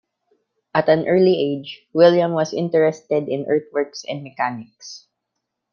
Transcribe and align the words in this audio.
At 0.73 0.89
an 0.89 1.07
early 1.07 1.39
age, 1.39 1.83
William 1.93 2.31
was 2.31 2.55
interested 2.55 3.29
in 3.29 3.45
earthworks 3.45 4.03
and 4.09 4.23
mechanics. 4.23 5.05